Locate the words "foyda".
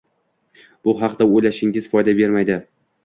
1.93-2.17